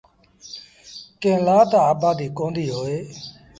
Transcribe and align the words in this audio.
ڪݩهݩ 1.21 1.43
لآ 1.45 1.57
تا 1.71 1.79
آبآديٚ 1.91 2.33
ڪونديٚ 2.37 2.73
هوئي۔ 2.75 2.97